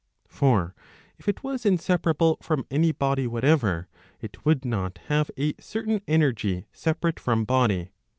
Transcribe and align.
For 0.27 0.73
if 1.19 1.29
it 1.29 1.43
was 1.43 1.63
inseparable 1.63 2.37
from 2.41 2.65
any 2.71 2.91
body 2.91 3.27
whatever, 3.27 3.87
it 4.19 4.43
would 4.43 4.65
not 4.65 4.97
have 5.09 5.29
a 5.37 5.53
certain 5.59 6.01
energy 6.07 6.65
separate 6.73 7.19
from 7.19 7.45
body.' 7.45 7.91